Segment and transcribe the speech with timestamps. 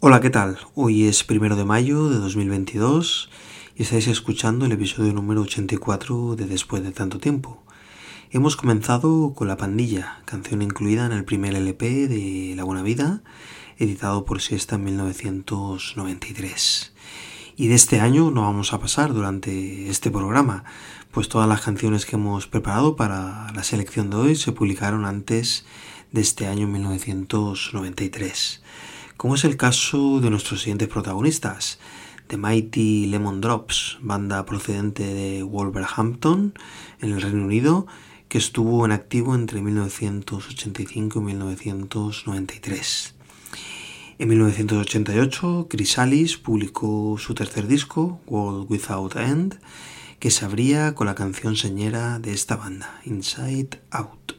[0.00, 0.60] Hola, ¿qué tal?
[0.76, 3.30] Hoy es primero de mayo de 2022
[3.74, 7.64] y estáis escuchando el episodio número 84 de Después de tanto tiempo.
[8.30, 13.24] Hemos comenzado con La Pandilla, canción incluida en el primer LP de La Buena Vida,
[13.76, 16.94] editado por Siesta en 1993.
[17.56, 20.62] Y de este año no vamos a pasar durante este programa,
[21.10, 25.66] pues todas las canciones que hemos preparado para la selección de hoy se publicaron antes
[26.12, 28.62] de este año 1993
[29.18, 31.80] como es el caso de nuestros siguientes protagonistas,
[32.28, 36.54] The Mighty Lemon Drops, banda procedente de Wolverhampton,
[37.00, 37.88] en el Reino Unido,
[38.28, 43.14] que estuvo en activo entre 1985 y 1993.
[44.20, 49.58] En 1988, Chrysalis publicó su tercer disco, World Without End,
[50.20, 54.37] que se abría con la canción señera de esta banda, Inside Out.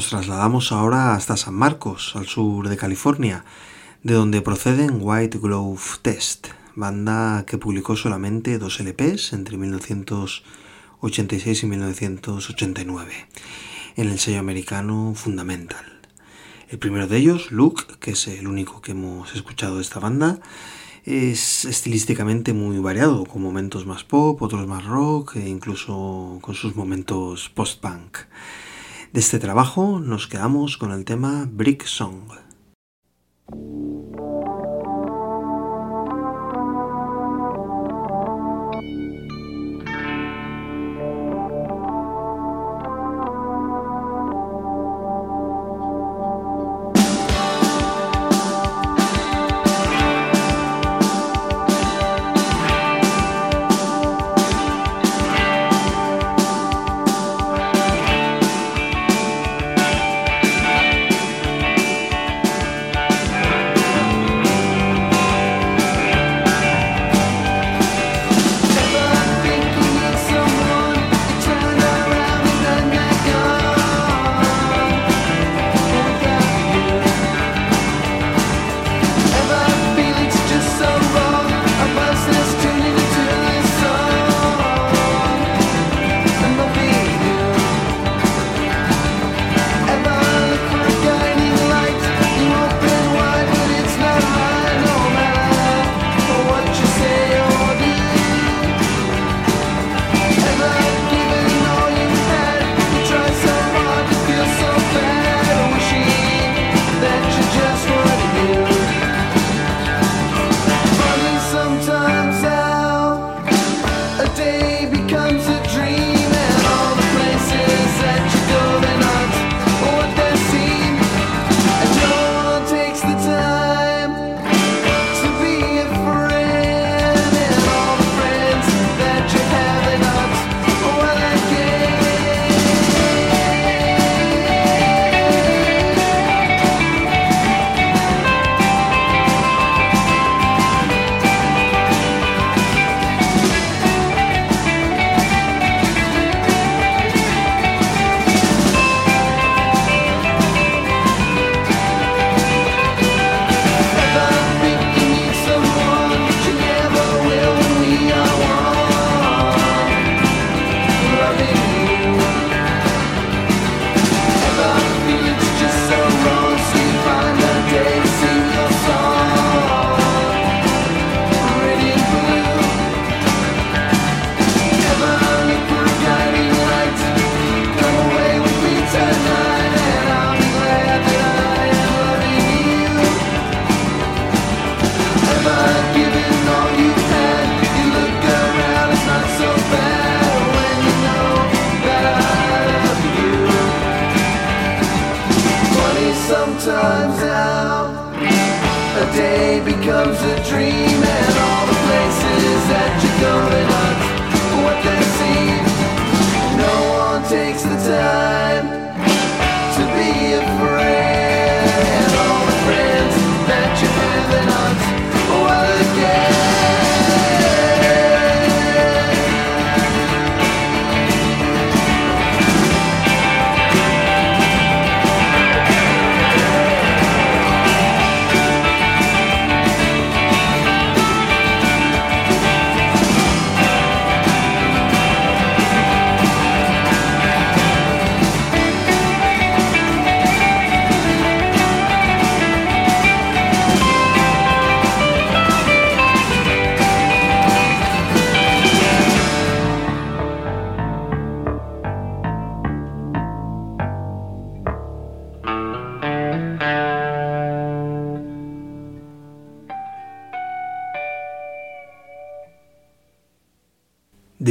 [0.00, 3.44] Nos trasladamos ahora hasta San Marcos, al sur de California,
[4.02, 11.66] de donde proceden White Glove Test, banda que publicó solamente dos LPs entre 1986 y
[11.66, 13.12] 1989,
[13.96, 16.00] en el sello americano Fundamental.
[16.70, 20.40] El primero de ellos, Luke, que es el único que hemos escuchado de esta banda,
[21.04, 26.74] es estilísticamente muy variado, con momentos más pop, otros más rock e incluso con sus
[26.74, 28.16] momentos post-punk.
[29.12, 32.30] De este trabajo nos quedamos con el tema Brick Song.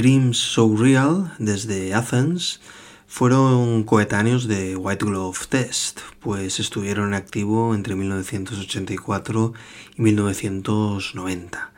[0.01, 2.61] Dreams So Real desde Athens
[3.05, 9.53] fueron coetáneos de White Glove Test, pues estuvieron en activo entre 1984
[9.97, 11.73] y 1990,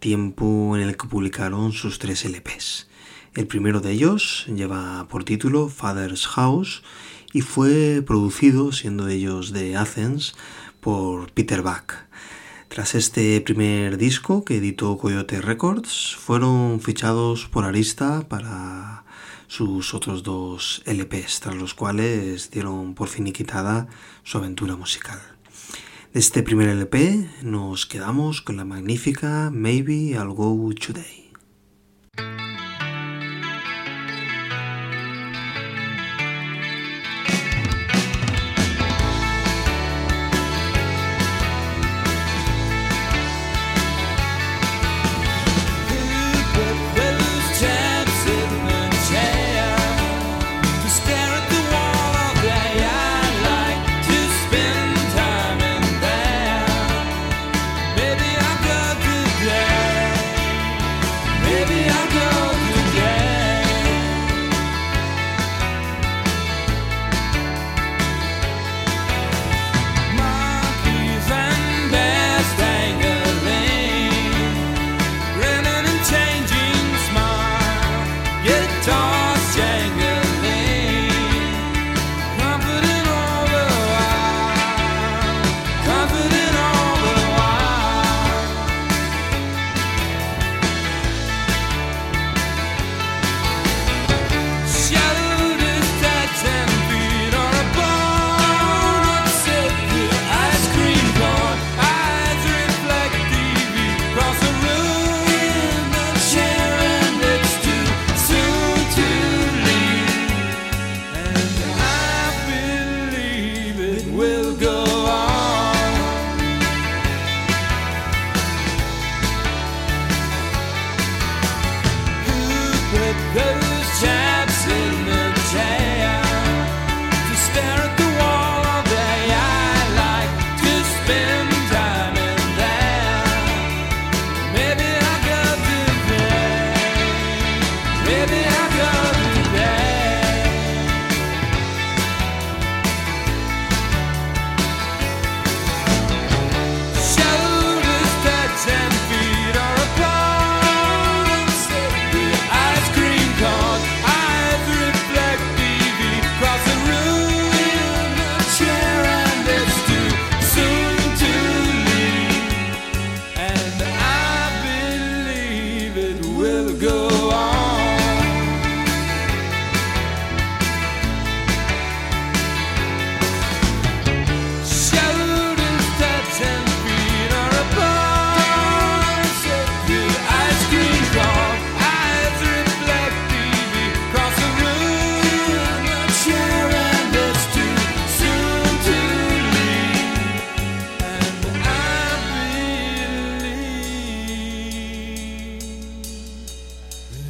[0.00, 2.88] tiempo en el que publicaron sus tres LPs.
[3.36, 6.82] El primero de ellos lleva por título Father's House
[7.32, 10.34] y fue producido, siendo ellos de Athens,
[10.80, 11.94] por Peter Buck.
[12.70, 19.04] Tras este primer disco que editó Coyote Records, fueron fichados por Arista para
[19.48, 23.88] sus otros dos LPs, tras los cuales dieron por finiquitada
[24.22, 25.18] su aventura musical.
[26.14, 31.32] De este primer LP nos quedamos con la magnífica Maybe I'll Go Today.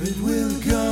[0.02, 0.89] it will go.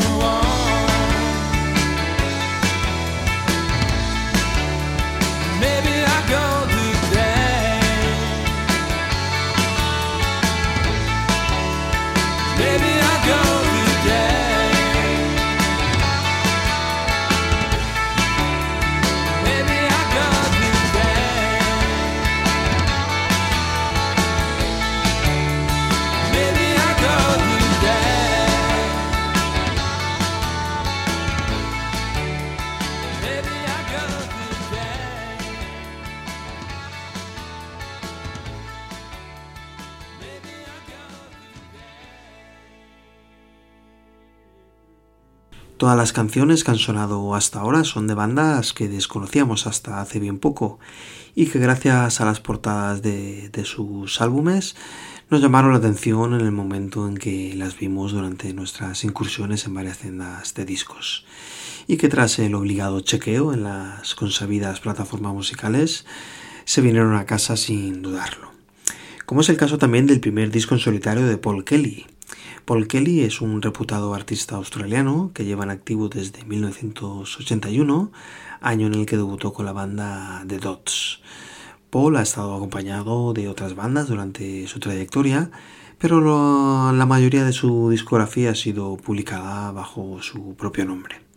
[45.99, 50.39] Las canciones que han sonado hasta ahora son de bandas que desconocíamos hasta hace bien
[50.39, 50.79] poco
[51.35, 54.77] y que gracias a las portadas de, sus álbumes
[55.29, 59.75] nos llamaron la atención en el momento en que las vimos durante nuestras incursiones en
[59.75, 61.27] varias tiendas de discos
[61.89, 66.07] y que tras el obligado chequeo en las consabidas plataformas musicales
[66.65, 68.53] se vinieron a casa sin dudarlo.
[69.27, 72.07] Como es el caso también del primer disco en solitario de Paul Kelly,
[72.69, 78.13] Paul Kelly es un reputado artista australiano que lleva en activo desde 1981,
[78.61, 81.23] año en el que debutó con la banda The Dots.
[81.89, 85.51] Paul ha estado acompañado de otras bandas durante su trayectoria,
[85.97, 91.28] pero la mayoría de su discografía ha sido publicada bajo su propio nombre.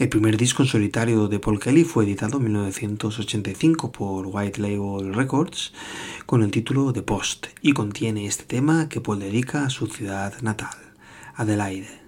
[0.00, 5.12] El primer disco en solitario de Paul Kelly fue editado en 1985 por White Label
[5.12, 5.74] Records
[6.24, 10.40] con el título The Post y contiene este tema que Paul dedica a su ciudad
[10.40, 10.70] natal,
[11.34, 12.00] Adelaide.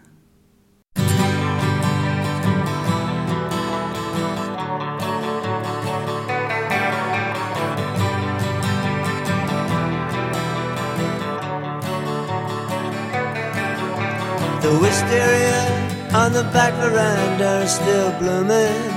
[16.15, 18.93] On the back veranda is still blooming.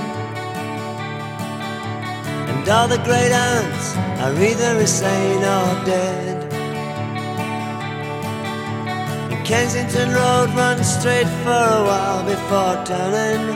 [2.50, 6.52] And all the great aunts are either insane or dead.
[9.32, 13.46] And Kensington Road runs straight for a while before turning.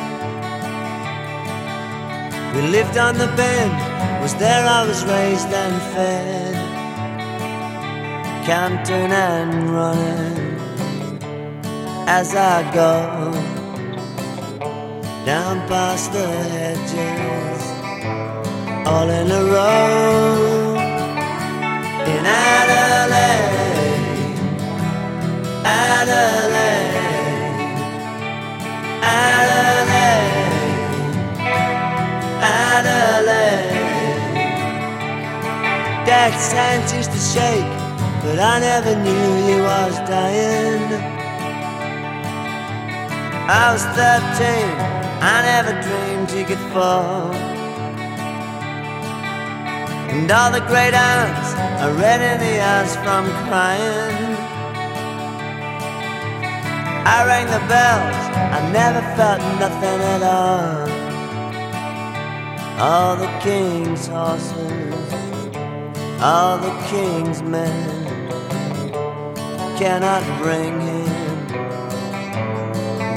[2.55, 6.55] We lived on the bend, was there I was raised and fed.
[8.47, 10.51] Counting and running
[12.07, 13.60] as I go
[15.31, 17.63] down past the hedges,
[18.85, 20.75] all in a row
[22.13, 23.55] in Adelaide,
[25.65, 26.97] Adelaide,
[29.05, 30.41] Adelaide,
[32.43, 33.71] Adelaide.
[36.07, 37.73] Dad's hands used to shake,
[38.25, 41.20] but I never knew he was dying.
[43.53, 43.99] I was 13
[45.21, 47.35] I never dreamed he could fall.
[50.15, 54.37] And all the great aunts are red in the eyes from crying.
[57.05, 58.23] I rang the bells,
[58.57, 60.87] I never felt nothing at all.
[62.81, 64.95] All the king's horses,
[66.23, 68.29] all the king's men
[69.77, 71.10] cannot bring him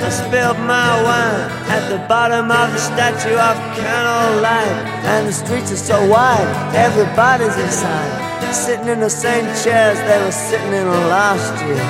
[0.00, 5.32] I spilled my wine at the bottom of the statue of Colonel Light, and the
[5.32, 10.86] streets are so wide, everybody's inside sitting in the same chairs they were sitting in
[11.08, 11.84] last year.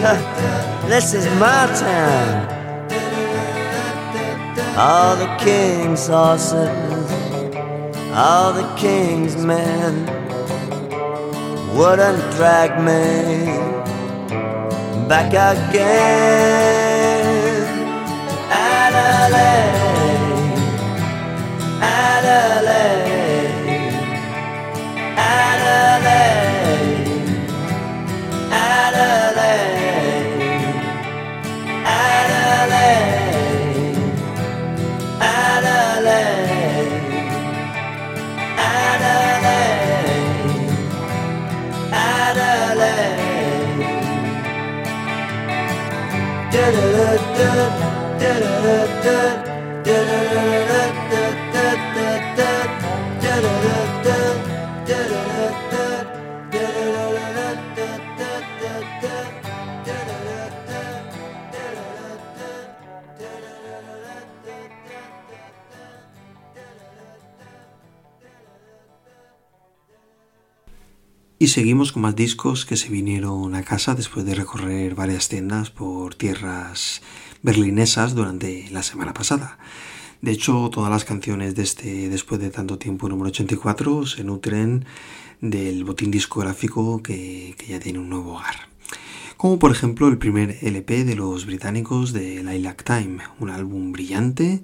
[0.88, 2.60] this is my town.
[4.76, 6.68] All the king's horses,
[8.12, 10.04] all the king's men
[11.76, 13.46] wouldn't drag me
[15.08, 16.79] back again.
[47.10, 47.68] da da
[48.20, 49.39] da da da
[71.50, 76.14] seguimos con más discos que se vinieron a casa después de recorrer varias tiendas por
[76.14, 77.02] tierras
[77.42, 79.58] berlinesas durante la semana pasada.
[80.22, 84.84] De hecho, todas las canciones de este Después de tanto tiempo número 84 se nutren
[85.40, 88.68] del botín discográfico que, que ya tiene un nuevo hogar.
[89.36, 94.62] como por ejemplo el primer LP de los británicos de Lilac Time, un álbum brillante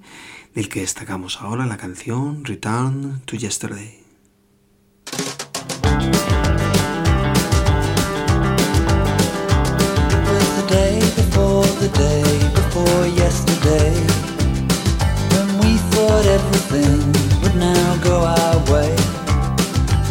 [0.55, 4.07] del que destacamos ahora la canción Return to Yesterday.
[11.97, 13.93] day before yesterday
[15.33, 17.01] when we thought everything
[17.41, 18.93] would now go our way.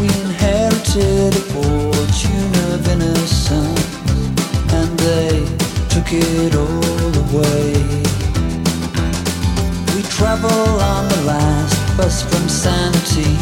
[0.01, 3.87] We inherited a fortune of innocence
[4.75, 5.46] and they
[5.88, 7.72] took it all away.
[9.94, 13.38] We travel on the last bus from Santee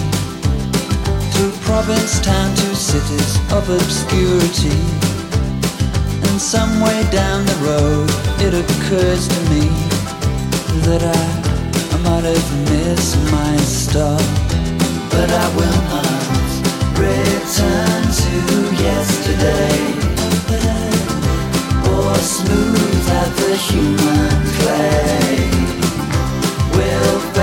[1.33, 5.14] through province town to cities of obscurity.
[6.35, 8.11] And somewhere down the road,
[8.43, 9.71] it occurs to me
[10.83, 11.23] that I,
[11.95, 14.19] I might have missed my stop,
[15.13, 16.35] but I will not
[16.99, 18.35] return to
[18.83, 19.79] yesterday
[21.95, 25.39] Or smooth out the human clay.
[26.75, 27.34] We'll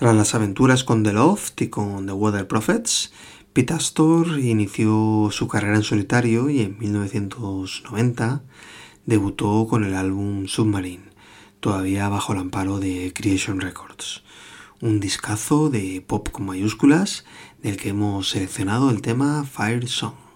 [0.00, 3.12] Tras las aventuras con The Loft y con The Weather Prophets,
[3.52, 8.42] Pete Astor inició su carrera en solitario y en 1990
[9.04, 11.10] debutó con el álbum Submarine,
[11.60, 14.22] todavía bajo el amparo de Creation Records,
[14.80, 17.26] un discazo de pop con mayúsculas
[17.62, 20.29] del que hemos seleccionado el tema Fire Song.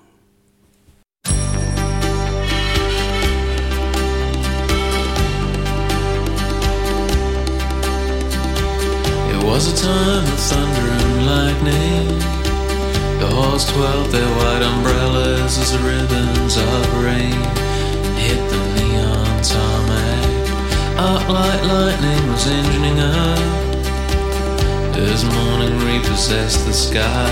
[9.54, 12.08] Was a time of thunder and lightning.
[13.20, 17.40] The halls twirled their white umbrellas as the ribbons of rain
[18.18, 20.26] hit the neon tarmac.
[20.98, 23.74] Arc like lightning was engineering up
[25.12, 27.30] as morning repossessed the sky.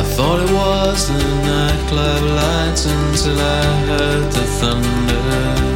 [0.00, 5.69] I thought it was the nightclub lights until I heard the thunder.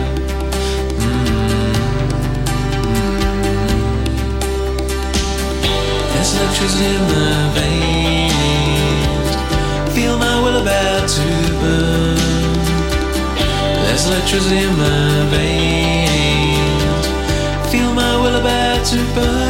[6.35, 9.31] Lectures in the veins.
[9.95, 11.23] Feel my will about to
[11.61, 12.17] burn.
[13.85, 17.07] There's electricity in my veins.
[17.71, 19.44] Feel my will about to burn.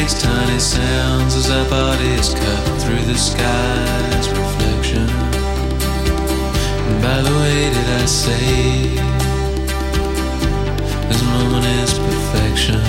[0.00, 5.06] Makes tiny sounds as our bodies cut through the sky's reflection.
[6.88, 8.88] And by the way, did I say
[11.08, 12.80] this moment is perfection?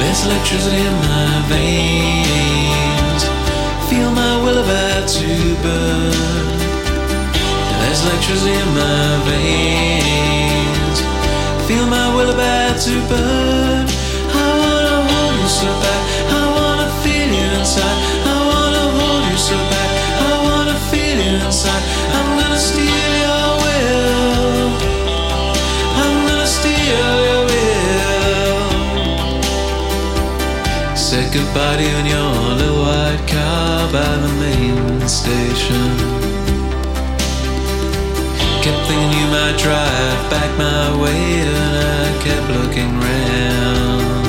[0.00, 3.22] There's electricity in my veins.
[3.90, 6.53] Feel my will about to burn.
[8.04, 10.98] Electricity in my veins.
[11.66, 13.86] Feel my will about to burn.
[14.44, 16.02] I wanna hold you so bad.
[16.28, 17.98] I wanna feel you inside.
[18.28, 19.90] I wanna hold you so bad.
[20.28, 21.84] I wanna feel you inside.
[22.16, 24.68] I'm gonna steal your will.
[26.02, 28.64] I'm gonna steal your will.
[30.94, 36.33] Said goodbye to you in your little white car by the main station.
[38.64, 44.24] Kept thinking you might drive back my way, and I kept looking round.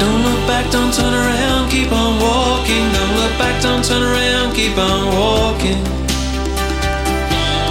[0.00, 2.88] Don't look back, don't turn around, keep on walking.
[2.96, 5.84] Don't look back, don't turn around, keep on walking.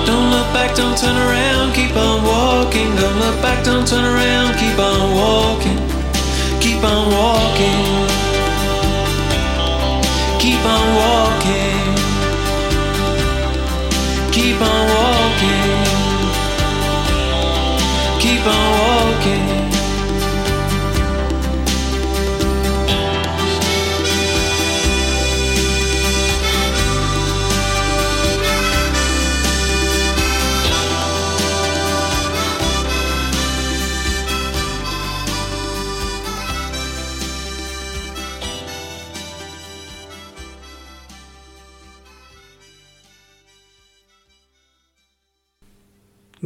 [0.05, 2.95] Don't look back, don't turn around, keep on walking.
[3.01, 5.79] Don't look back, don't turn around, keep on walking.
[6.61, 7.81] Keep on walking.
[10.37, 11.28] Keep on walking.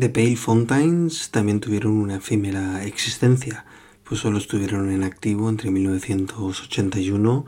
[0.04, 3.64] The Pale Fountains también tuvieron una efímera existencia,
[4.04, 7.46] pues solo estuvieron en activo entre 1981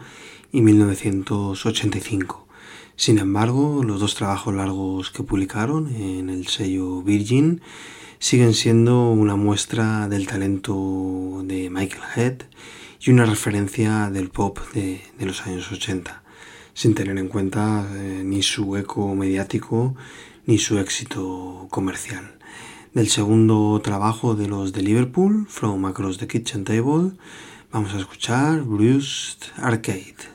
[0.53, 2.47] y 1985.
[2.95, 7.59] Sin embargo, los dos trabajos largos que publicaron en el sello Virgin
[8.19, 12.43] siguen siendo una muestra del talento de Michael Head
[13.01, 16.23] y una referencia del pop de, de los años 80,
[16.73, 19.93] sin tener en cuenta eh, ni su eco mediático
[20.45, 22.34] ni su éxito comercial.
[22.95, 27.11] Del segundo trabajo de los de Liverpool, From Across the Kitchen Table,
[27.69, 30.34] vamos a escuchar Bruised Arcade.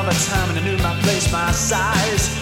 [0.00, 2.39] another time and I knew my place, my size.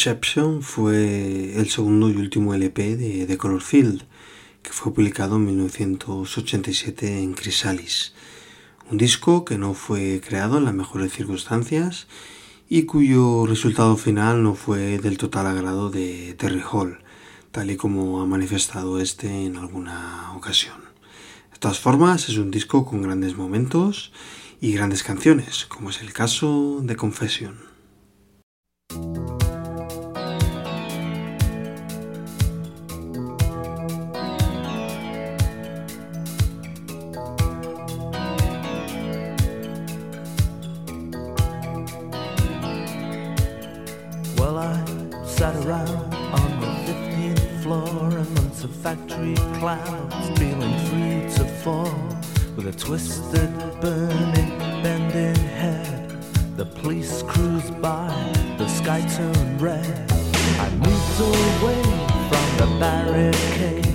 [0.00, 4.04] Deception fue el segundo y último LP de The Color Field,
[4.62, 8.14] que fue publicado en 1987 en Chrysalis.
[8.90, 12.06] Un disco que no fue creado en las mejores circunstancias
[12.66, 17.00] y cuyo resultado final no fue del total agrado de Terry Hall,
[17.50, 20.80] tal y como ha manifestado este en alguna ocasión.
[21.52, 24.12] De todas formas, es un disco con grandes momentos
[24.62, 27.58] y grandes canciones, como es el caso de Confession.
[45.40, 51.98] Sat around on the 15th floor amongst the factory clouds, feeling free to fall
[52.56, 53.50] with a twisted,
[53.80, 56.10] burning, bending head.
[56.58, 58.12] The police cruised by,
[58.58, 60.12] the sky turned red.
[60.58, 61.82] I moved away
[62.28, 63.89] from the barricades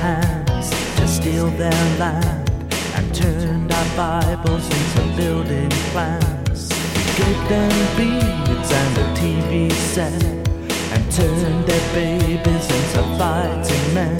[0.00, 2.50] hands to steal their land
[2.94, 6.68] and turned our Bibles into building plans.
[6.94, 10.22] We gave them beads and a TV set
[10.92, 14.18] and turned their babies into fighting men.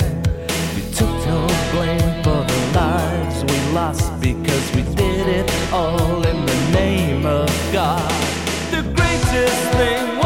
[0.75, 6.47] We took no blame for the lives we lost because we did it all in
[6.47, 8.11] the name of God.
[8.71, 10.19] The great took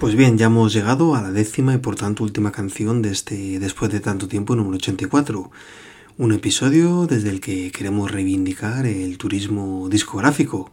[0.00, 3.58] Pues bien, ya hemos llegado a la décima y por tanto última canción de este
[3.58, 5.50] Después de tanto tiempo número 84.
[6.16, 10.72] Un episodio desde el que queremos reivindicar el turismo discográfico,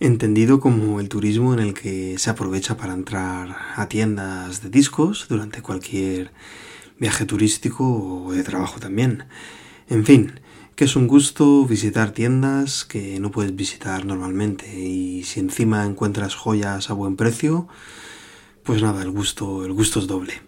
[0.00, 5.26] entendido como el turismo en el que se aprovecha para entrar a tiendas de discos
[5.28, 6.32] durante cualquier
[6.98, 9.22] viaje turístico o de trabajo también.
[9.88, 10.40] En fin,
[10.74, 16.34] que es un gusto visitar tiendas que no puedes visitar normalmente y si encima encuentras
[16.34, 17.68] joyas a buen precio,
[18.64, 20.40] pues nada, el gusto, el gusto es doble.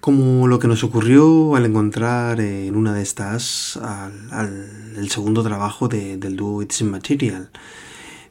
[0.00, 3.78] Como lo que nos ocurrió al encontrar en una de estas
[4.96, 7.50] el segundo trabajo de- del dúo It's Immaterial,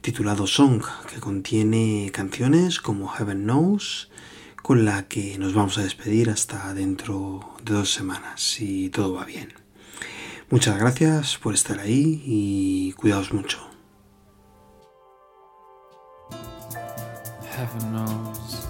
[0.01, 0.81] titulado Song,
[1.13, 4.09] que contiene canciones como Heaven Knows,
[4.63, 9.25] con la que nos vamos a despedir hasta dentro de dos semanas, si todo va
[9.25, 9.53] bien.
[10.49, 13.59] Muchas gracias por estar ahí y cuidaos mucho.
[17.55, 18.67] Heaven knows